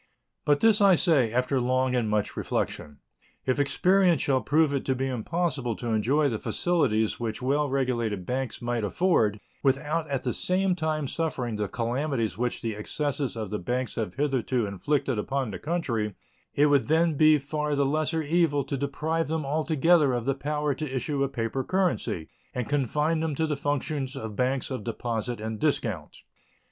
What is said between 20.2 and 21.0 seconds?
the power to